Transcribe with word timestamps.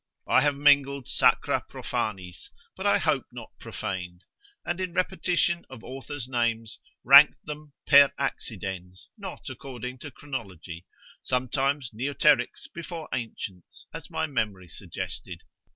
I 0.25 0.41
have 0.41 0.55
mingled 0.55 1.07
sacra 1.07 1.61
prophanis, 1.69 2.49
but 2.75 2.87
I 2.87 2.97
hope 2.97 3.27
not 3.31 3.51
profaned, 3.59 4.23
and 4.65 4.81
in 4.81 4.93
repetition 4.95 5.63
of 5.69 5.83
authors' 5.83 6.27
names, 6.27 6.79
ranked 7.03 7.45
them 7.45 7.73
per 7.85 8.11
accidens, 8.17 9.09
not 9.15 9.47
according 9.47 9.99
to 9.99 10.09
chronology; 10.09 10.87
sometimes 11.21 11.91
neoterics 11.93 12.65
before 12.73 13.09
ancients, 13.13 13.85
as 13.93 14.09
my 14.09 14.25
memory 14.25 14.69
suggested. 14.69 15.43